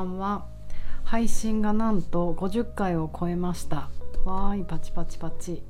[0.00, 0.46] んは
[1.04, 3.88] 配信がなんと50回を超えました。
[4.24, 5.62] わーいパチパチパチ。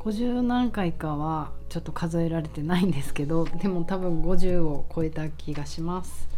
[0.00, 6.28] 50何回かはちょっと数えられてないんですけどでも多分50を超えた気がします。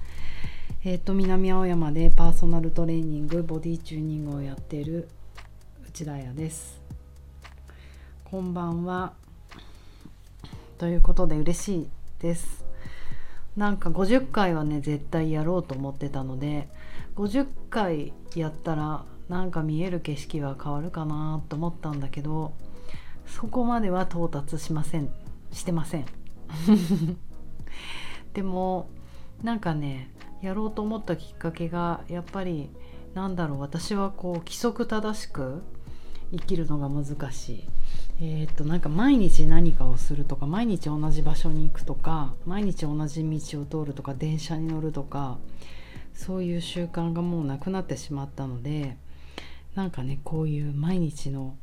[0.85, 5.09] えっ、ー、と南青山でパーソナルトレーニングボディチューニングをやっている
[5.89, 6.81] 内田彩です。
[8.25, 9.15] こんばんは。
[10.77, 11.89] ということで嬉しい
[12.21, 12.64] です。
[13.57, 16.69] なんか50回はね絶対やろうと思ってたので
[17.17, 22.55] 50回やったらなんか見える景色は変わるかなと思ったんだけど
[23.27, 25.11] そこまでは到達しません。
[25.51, 26.07] してません。
[28.35, 28.91] でも
[29.43, 30.11] なんかね
[30.43, 32.71] やろうと思ったきっかけがやっぱり
[33.15, 35.63] なんだろう私はこう規則正しく
[36.37, 37.65] 生きるのが難しい。
[38.21, 45.39] えー、っとなんか毎日何かをするとか毎日同じ場所に行くとか毎日同じ道を通るとか電車に乗るとか
[46.15, 48.97] そういう習慣がもうなくなってしまったので
[49.75, 51.57] なんかねこういう毎日の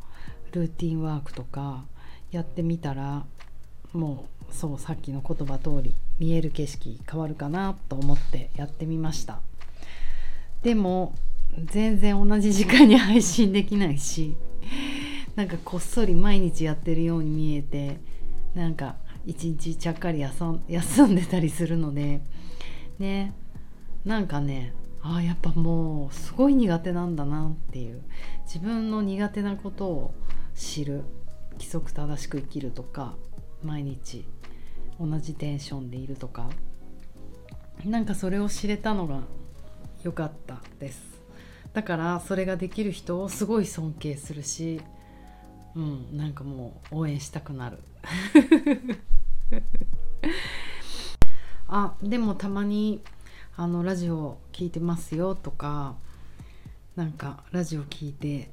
[0.51, 1.85] ルーティンワークとか
[2.31, 3.25] やってみたら
[3.93, 9.39] もうそうさっきの言葉通り見える景色変わるかなと思ってやってみました。
[10.63, 11.15] でも
[11.57, 14.35] 全然同じ時間に配信できないし
[15.35, 17.99] なんかこっそり毎日やってるように見えて
[18.53, 20.61] なんか一日ちゃっかり休ん
[21.15, 22.21] でたりするので
[22.99, 23.33] ね
[24.03, 28.01] なんかねあやっぱもうすごい苦手なんだなっていう。
[28.53, 30.13] 自分の苦手なことを
[30.55, 31.03] 知る
[31.53, 33.15] 規則正しく生きるとか
[33.63, 34.25] 毎日
[34.99, 36.49] 同じテンションでいるとか
[37.85, 39.21] なんかそれを知れたのが
[40.03, 41.21] 良かったです。
[41.71, 44.81] だからそれができる人をすごい尊敬するし
[45.75, 47.79] うんなんかもう応援したくなる。
[51.67, 53.01] あでもたまに
[53.55, 55.95] あのラジオ聞いてますよとか
[56.95, 58.49] なんかラジオ聞いて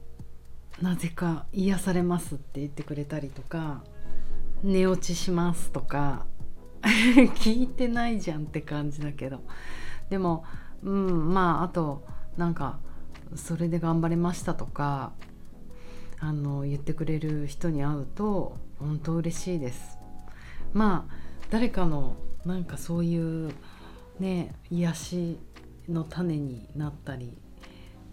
[0.81, 3.82] なぜか癒されますって言ってくれたりとか
[4.62, 6.26] 寝落ちしますとか
[6.82, 9.43] 聞いてないじゃんって感じだけど。
[10.10, 10.44] でも
[10.82, 12.04] うんまああと
[12.37, 12.78] なんか
[13.34, 15.12] それで頑張れましたとか
[16.21, 19.99] あの言ってくれる人に会うと本当嬉しいです。
[20.73, 21.15] まあ
[21.51, 23.53] 誰かのなんかそういう
[24.19, 25.39] ね癒し
[25.89, 27.39] の種になったり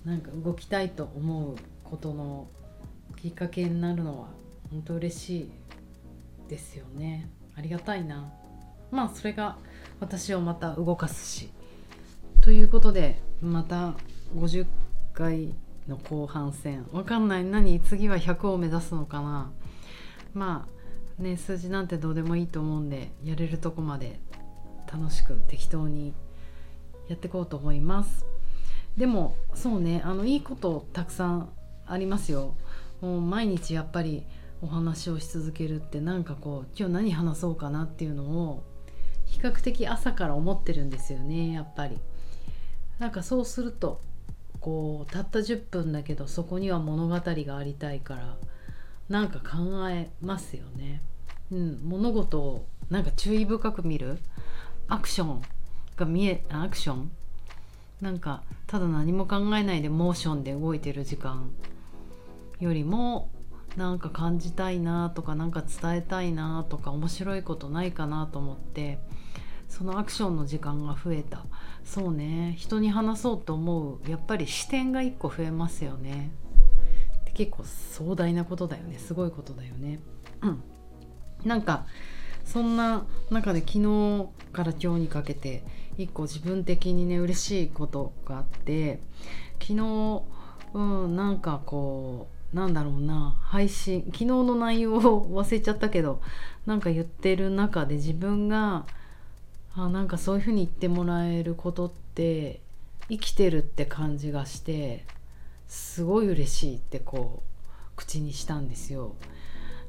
[0.06, 2.48] なんか動きたいと思うことの
[3.16, 4.28] きっかけになるのは
[4.70, 5.52] 本当嬉しい
[6.50, 7.30] ですよね。
[7.58, 8.32] ありがたいな。
[8.92, 9.58] まあそれが
[10.00, 11.50] 私をまた動かすし。
[12.42, 13.96] ということでまた
[14.36, 14.68] 50
[15.14, 15.56] 回
[15.88, 16.88] の後半戦。
[16.92, 17.46] わかんない。
[17.46, 19.52] 何次は100を目指すのかな。
[20.34, 20.68] ま
[21.20, 24.20] あね数字なんてどうでもいいと思うんでやれるとこまで
[24.92, 26.14] 楽しく適当に
[27.08, 28.26] やっていこうと思います。
[28.98, 31.50] でもそうねあのいいことたくさん
[31.86, 32.56] ありますよ。
[33.02, 34.26] もう毎日やっぱり
[34.62, 38.64] お話をし続けるってなんかこう今日何話そうかなっていうのを
[39.26, 42.00] 比較的朝から思ってるんですよねやっぱり。
[43.00, 44.00] なんかそうすると
[44.60, 48.38] こうたった10分だけどそこには物語がありたいから
[49.10, 51.02] なんか考えますよね。
[51.52, 54.18] うん、物事をなんか注意深く見る？
[54.88, 55.42] アクション
[55.96, 57.12] が見えアクション？
[58.02, 61.52] なんかただ何も考えないでモーションで動いてる時間
[62.60, 63.30] よりも
[63.78, 69.00] なんか感じたいなとかなんか伝えたいなとか面白いことないかなと思って
[69.70, 71.46] そのアクションの時間が増えた。
[71.86, 72.56] そうね。
[72.58, 76.32] 人に話そうと思うやっぱり視点が1個増えますよね。
[77.34, 78.98] 結構壮大なことだよね。
[78.98, 80.00] すごいことだよね。
[80.42, 80.64] うん。
[81.46, 81.86] なんか
[82.44, 85.64] そんな中で昨日から今日にかけて
[85.98, 89.00] 1個自分的にね嬉しいことがあって
[89.62, 90.24] 昨日
[90.74, 96.22] うんなんかこうなんだろうな配信昨日の内容を忘れちゃったけど
[96.66, 98.86] なんか言ってる中で自分が
[99.76, 102.62] あなんかそういうふうに言ってもらえることって
[103.10, 105.06] 生きてるって感じがして
[105.68, 109.16] すごい嬉しいってこう口にしたんですよ。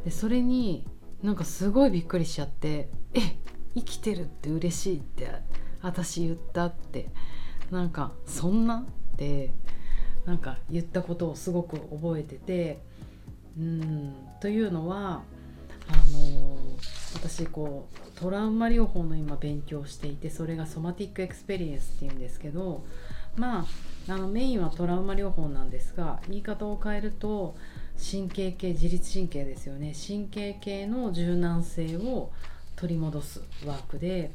[0.04, 0.86] でそれに
[1.22, 3.20] なんかすごいびっくりしちゃって「え
[3.74, 5.30] 生きてるって嬉しい」って
[5.82, 7.10] 私言ったって
[7.70, 9.52] なんか「そんな?」って
[10.24, 12.80] なんか言ったことをすごく覚えてて
[13.58, 15.22] うんというのは
[15.88, 16.58] あの
[17.14, 22.84] 私こうトラウマ療法の今勉強していてそれが somatic experience っていうんですけど
[23.36, 23.60] ま
[24.08, 27.56] ああのメインはトラウマ療法なんですが言い方を変えると
[27.98, 29.94] 神経系自律神経ですよね。
[29.94, 32.30] 神経系の柔軟性を
[32.76, 34.32] 取り戻すワークで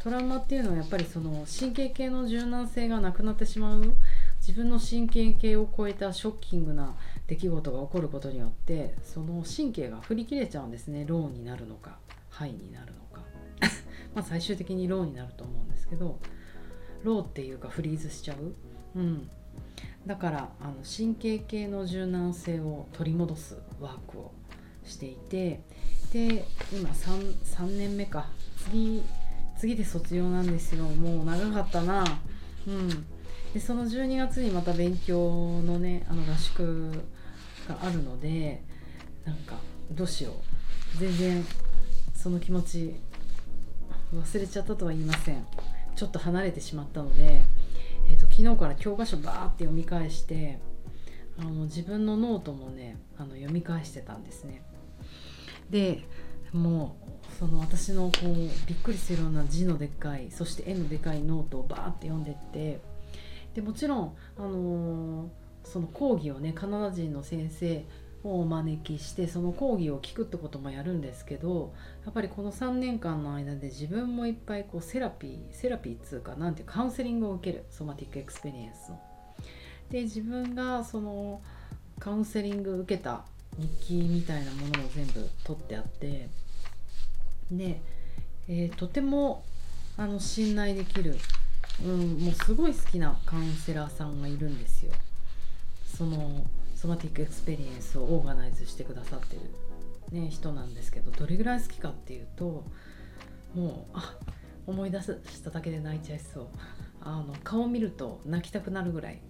[0.00, 3.94] トラウマっていうのはやっぱりその神経系の柔軟性がなくなってしまう
[4.40, 6.94] 自分の神経系を超えたショッキングな
[7.26, 11.06] 出来事が起こることによってその神経が振り切れちゃうんですね。
[11.08, 12.03] ローンになるのか。
[12.34, 13.22] ハイになるのか。
[14.14, 16.18] ま最終的にローになると思うんですけど
[17.02, 18.54] ローっていうかフリーズしちゃう、
[18.96, 19.28] うん、
[20.06, 24.32] だからあの神経系の柔軟性を取り戻すワークを
[24.84, 25.60] していて
[26.12, 28.30] で今 3, 3年目か。
[28.56, 29.02] 次
[29.56, 30.84] 次で卒業なんですよ。
[30.84, 32.04] もう長かったな。
[32.66, 32.88] うん。
[33.52, 36.90] でその12月にまた勉強のねあの合宿
[37.68, 38.62] があるので
[39.24, 39.56] なんか
[39.90, 40.98] どうしよう。
[40.98, 41.44] 全然
[42.24, 42.94] その気持ち
[44.14, 45.46] 忘れちゃったとは言いません。
[45.94, 47.42] ちょっと離れてしまったので、
[48.08, 50.58] えーと、昨日から教科書バーって読み返して
[51.38, 54.62] あの自分のノートもねあの読み返してたんですね。
[55.68, 56.00] で
[56.50, 56.96] も
[57.28, 58.34] うその私のこう
[58.66, 62.80] びっくりするような字のでっかいそして絵のでかいノートをバーって読んでって
[63.54, 65.28] でもちろん、あのー、
[65.62, 67.84] その講義をねカナダ人の先生
[68.24, 71.72] をお招きしてその講義を聞くってこともやるんですけど
[72.04, 79.00] やっぱりこの3年間の間で自分もいっぱいこうセラピーセラピーっつうかなんていうカウンセリングを受ける somatic experience の。
[79.90, 81.40] で自分がその
[82.00, 83.24] カウンセリング受けた
[83.58, 86.28] 日記みたいなものも全部取ってあって
[87.52, 87.80] で、
[88.48, 89.44] えー、とても
[89.96, 91.16] あの信頼できる
[91.82, 94.92] うん、もうすごい好きなカウンセラーさんがいるんですよ
[95.96, 96.44] その
[96.84, 102.66] somatic experience をオーガナイズしてくださってる、ね、人なんですけどどれぐらい好きかっていうと
[103.54, 104.18] もうあ
[104.66, 106.48] 思い出しただけで泣いちゃいそう
[107.00, 109.22] あの顔見ると泣きたくなるぐらい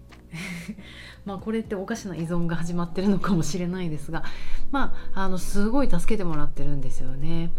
[1.23, 4.25] まあこれっておかしな依存が始まってるのかもしれないですが
[4.71, 7.53] まああのすごい助けてもらってるんですよね。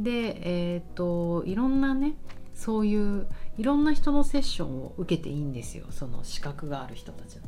[0.00, 2.16] でえっ、ー、といろんなね
[2.54, 7.42] そういういろんな人のセッションを受けていいんですよその資格がある人たちの。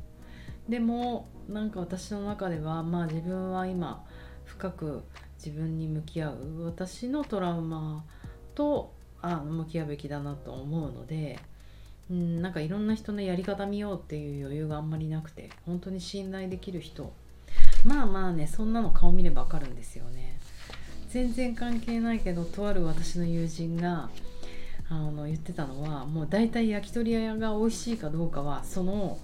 [0.70, 4.04] でもなんか私の中ではまあ自分は今
[4.44, 5.02] 深く
[5.44, 8.04] 自分に向き合う私のトラウマ
[8.54, 11.40] とあ向き合うべきだなと思うので、
[12.10, 17.12] うん、なんかいろんな人のやり方見ようっていう余裕があんまりなくて本当に信頼できる人
[17.84, 20.38] まあまあねそんなの顔見ればわかるんですよね。
[21.08, 24.08] 全然関係ないけどとある私の友人が
[24.88, 29.18] あの言ってたのはもう大体焼き鳥屋が美味しいかどうかはその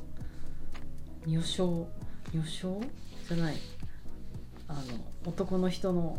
[1.26, 1.88] 女性？
[2.32, 2.81] 女性？
[3.28, 3.56] じゃない。
[4.69, 4.81] あの
[5.25, 6.19] 男の人の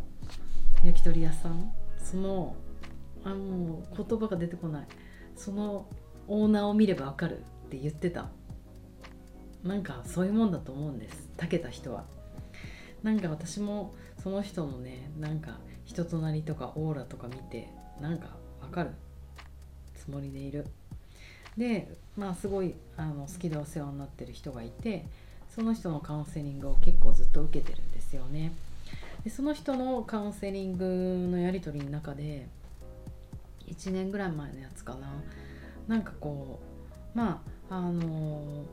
[0.83, 1.71] 焼き鳥屋さん？
[1.98, 2.56] その
[3.24, 4.88] あもう言葉が出てこない。
[5.36, 5.88] その
[6.27, 8.27] オーナーを見ればわかるって言ってた。
[9.63, 11.30] なんかそういうもんだと思うんです。
[11.38, 12.06] たけた人は。
[13.01, 17.69] なんか私もその人のねなんか人となりとかオーラとか見て
[18.01, 18.92] なんかわかる
[19.95, 20.68] つもりでいる。
[21.57, 25.06] でまあすごいあの好きでお世話になってる人がいて
[25.54, 28.54] その人のカウンセリングを結構ずっと受けてるんですよね。
[29.24, 32.48] でその人のカウンセリングのやり取りの中で
[33.68, 35.07] 1年ぐらい前のやつかな。
[35.88, 36.59] なんかこ
[37.15, 38.65] うまああの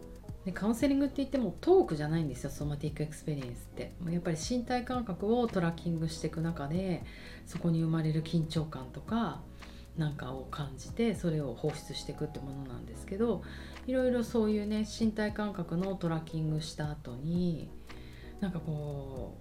[0.45, 3.93] でカウンセリングって言ってもトークじゃないんですよソマティックエクスペリエンスって。
[4.11, 7.03] やっぱり身体感覚をトラッキングしていく中で
[7.47, 9.41] そこに生まれる緊張感とか
[9.97, 13.43] なんかを感じてそれを放出していくってものなんですけど
[13.87, 17.71] いろいろそういうね身体感覚のトラッキングした後に
[18.41, 19.39] なんかこ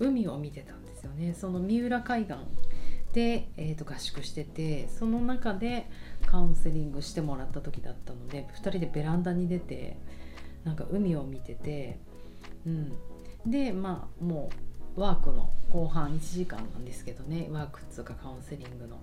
[0.00, 2.36] う海を見てたんですよねその三浦海岸
[3.12, 5.90] で、えー、と合宿しててその中で
[6.26, 9.98] カウンセリングしてもらった時だったので2人でベランダに出て
[10.64, 11.98] なんか海を見てて、
[12.66, 12.92] うん、
[13.44, 14.50] でまあも
[14.96, 18.98] うワークの後半1時間なんですけどねワークっつうかカウンセリングの。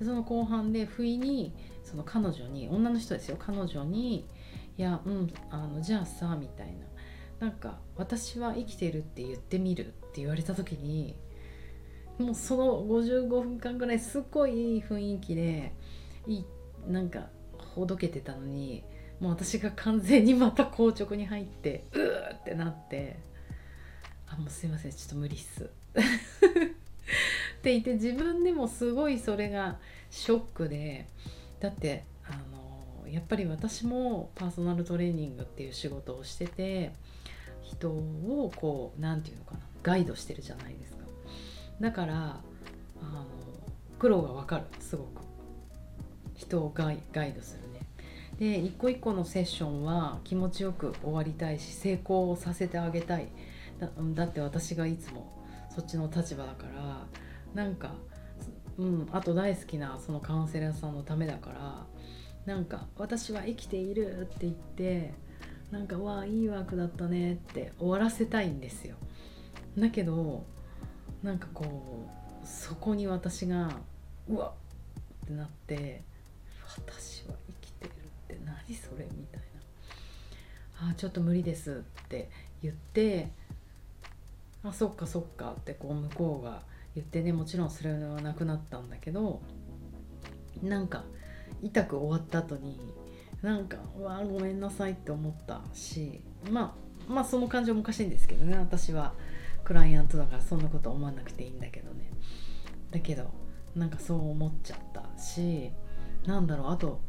[0.00, 1.54] でその後半で不意に
[1.84, 3.36] その彼女に女の人ですよ。
[3.38, 4.26] 彼女に
[4.78, 6.86] 「いやうんあのじゃあさ」みたいな。
[7.38, 11.16] なんか「私は生きてるって言ってみる」って言われた時に
[12.18, 15.74] もうその55分間ぐらいすっごいいい雰囲気で
[16.26, 16.44] いい
[16.86, 18.84] なんかほどけてたのに
[19.20, 23.20] もう私が完全にまた硬直に入ってうーってなって
[24.28, 25.70] 「あもうすいませんちょっと無理っす」
[27.58, 29.78] っていて自分でもすごいそれが
[30.10, 31.06] ショックで
[31.60, 32.32] だってあ
[33.04, 36.92] のやっぱり私もパーソナルトレーニングっていう仕事をしてて
[37.62, 41.04] 人をこう何て言うのかなガイドしてるじゃないですか。
[41.80, 43.26] だからあの
[43.98, 45.22] 苦労がわかるすごく。
[46.36, 47.80] 人をガイガイドするね。
[48.38, 53.28] で一個一個のセッションは気持ちよく終わりたいし成功させてあげたい。
[54.14, 55.39] だって私がいつも
[55.74, 57.06] そっちの立場だから
[57.54, 57.94] なんか、
[58.78, 61.86] うん、あと大好きなそのカウンセラーさんのためだから
[62.46, 65.12] なんか私は生きているって言って
[65.70, 68.96] なんか「わあいいワークだったね」って終わらせたいんですよ
[69.78, 70.44] だけど
[71.22, 72.08] なんかこ
[72.42, 73.70] うそこに私が
[74.28, 74.52] 「うわっ!」
[75.24, 76.02] ってなって
[76.76, 77.94] 「私は生きてるっ
[78.26, 79.42] て何それ?」みたい
[80.82, 82.30] な「あちょっと無理です」って
[82.62, 83.30] 言って
[84.62, 86.62] 「あそっかそっか」ってこう向こうが
[86.94, 89.40] 言ってねもちろんそれはなくなったんだけど
[90.62, 91.04] なんか
[91.62, 92.78] 痛く終わった後に
[93.42, 96.74] なんか「わあごめんなさい」って思ったしま
[97.08, 99.14] あまあその感情もおかしいんですけどね私は
[99.64, 102.10] クライアントだからそんなこと思わなくていいんだけどね。
[102.90, 103.30] だけど
[103.74, 105.70] なんかそう思っちゃったし
[106.26, 107.00] なんだろうあと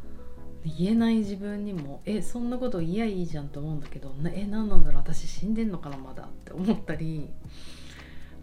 [0.65, 7.29] 言えない自分にもえそんなこと言えばいいじゃんと思うんだけどえ何なんだろう私死んでんのかなまだって思ったり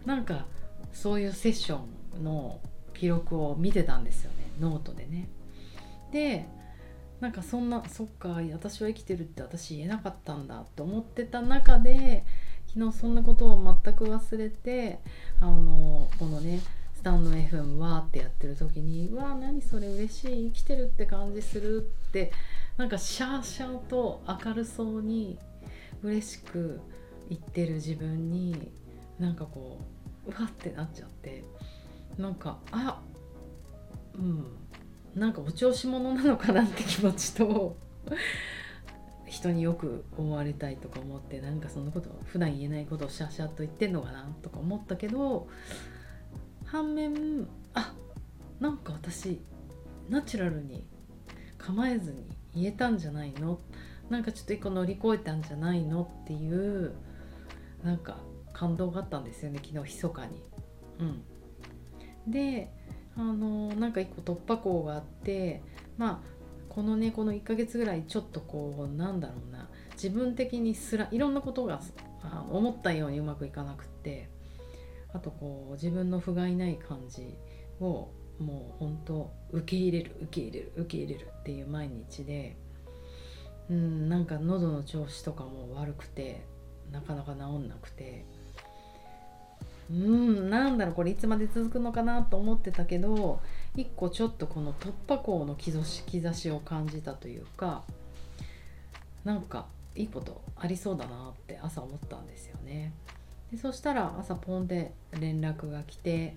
[0.05, 0.45] なんか
[0.91, 1.79] そういうセッショ
[2.19, 2.59] ンの
[2.93, 5.29] 記録を見てたんですよねノートでね。
[6.11, 6.45] で
[7.21, 12.25] なんかそんなそっか私は生きてるって私言えなかったんだって思ってた中で
[12.73, 14.99] 昨日そんなことを全く忘れて
[15.41, 16.61] あのこのね
[16.99, 22.29] スタンド FM わーってやってる時に「うわー何それ嬉しい生きてるって感じする」って
[22.75, 25.39] なんかシャーシャーと明るそうに
[26.03, 26.81] 嬉しく
[27.29, 28.69] 言ってる自分に
[29.17, 29.79] なんかこ
[30.27, 31.45] ううわってなっちゃって
[32.17, 33.01] なんかあ
[34.15, 34.45] うん
[35.15, 37.77] なんかお調子者なのかなって気持ちと
[39.25, 45.47] 人によく思われたいとか思ってなんかそんなこと普段言えないことをシャーシャーと言ってんのかなとか思ったけど
[46.71, 47.93] 反面あ
[48.59, 49.41] なんか私
[50.07, 50.85] ナチュラルに
[51.57, 53.59] 構えずに言えたんじゃないの？
[54.09, 56.07] なんかちょっと一個乗り越えたんじゃないの？
[56.23, 56.93] っていう
[57.83, 58.17] なんか
[58.53, 60.43] 感動があったんですよね昨日密かに。
[60.99, 61.03] う
[62.27, 62.71] ん、で
[63.17, 65.63] あのなんか一個突破口があって
[65.97, 66.27] まあ
[66.69, 71.81] このねこの1ヶ月ぐらいちょっとこうなんだろうな自分的にすらいろんなことが
[72.51, 74.29] 思ったようにうまくいかなくって。
[75.13, 77.35] あとこう自分の不甲斐ない感じ
[77.79, 82.55] をもう本当受け入れる受け入れる受け入れるっていう毎日で
[83.69, 86.45] うんなんか喉の調子とかも悪くて
[86.91, 88.25] なかなか治んなくて
[89.91, 93.41] うんなんだろうこれいつまで続くのかなと思ってたけど
[93.75, 97.83] 一個ちょっとこの突破口の兆し兆しを感じたというか
[99.23, 102.93] なんかいいことありそうだなって朝思ったんですよね。
[103.51, 106.35] でそしたら朝ポンで連絡が来て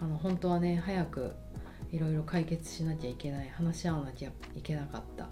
[0.00, 1.32] あの本当はね早く
[1.92, 5.28] いろいろ解決しなきゃいけない話し合わなきゃいけなかった、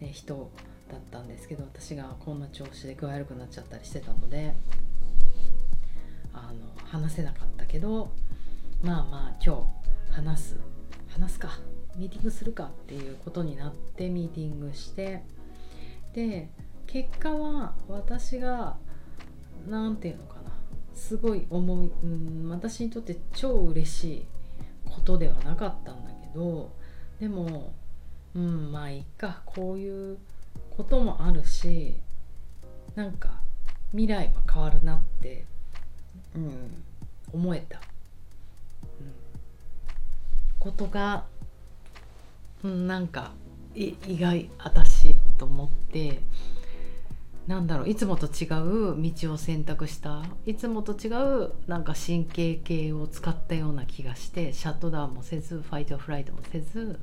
[0.00, 0.50] ね、人
[0.90, 4.54] だったんですけど私がこんな調子で具合悪くなっちゃったりしてたので
[6.32, 8.10] あの話せなかったけど
[8.82, 9.56] まあまあ今
[10.10, 10.56] 日話す
[11.08, 11.58] 話すか
[11.96, 15.22] ミーティングするかっていうことになってミーティングして
[16.12, 16.50] で
[16.86, 18.76] 結果は私が
[19.68, 20.43] 何て言うのかな
[20.94, 24.24] すごい思い、うん、私にとって超嬉しい
[24.84, 26.70] ことではなかったんだけど
[27.20, 27.72] でも
[28.34, 30.18] うんまあいっかこういう
[30.76, 31.96] こともあるし
[32.94, 33.40] なんか
[33.90, 35.44] 未来は変わるなって、
[36.34, 36.84] うん、
[37.32, 37.82] 思えた、う
[39.04, 39.14] ん、
[40.58, 41.24] ことが、
[42.62, 43.32] うん、なんか
[43.74, 46.20] 意外私と思って
[47.46, 56.98] なんだろういつもと違う道を選択したいつもと違うなんか神経系を使ったような気がしてシャットダウンもせずファイトフライトもせず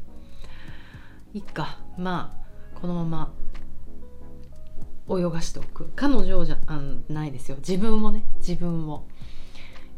[1.34, 1.78] いっか。
[1.98, 2.36] ま
[2.76, 3.34] あこのまま
[5.10, 5.92] 泳がしておく。
[5.96, 6.58] 彼女じゃ
[7.10, 7.58] ないですよ。
[7.58, 8.26] 自分をね。
[8.38, 9.06] 自分を。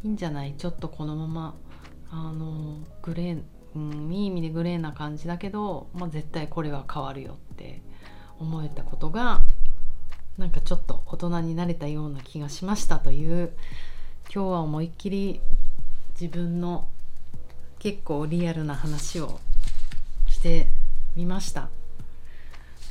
[0.04, 0.54] いいんじゃない？
[0.58, 1.56] ちょっとこのまま
[2.12, 3.42] あのグレー、
[3.76, 7.82] うん、いい意味でグレーな感じだけど、まあ、絶対これは変わるよって
[8.40, 9.42] 思えたことが
[10.38, 13.52] なんかちょっと大人になれたような気がしましたという
[14.34, 15.42] 今日は思いっきり
[16.20, 16.88] 自分の
[17.80, 19.40] 結構リアルな話を
[20.28, 20.68] して
[21.16, 21.70] みました。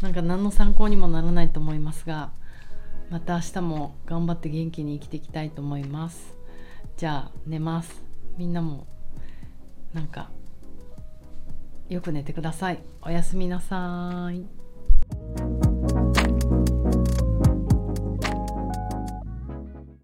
[0.03, 2.31] なんか何の参考にもならないと思いますが
[3.09, 6.35] また明日も頑張って元気に生きていきたいと思います。
[6.97, 8.03] じゃあ寝ます。
[8.37, 8.87] みんなも
[9.93, 10.31] なんか
[11.89, 12.83] よく寝てください。
[13.03, 14.62] おやすみなさい。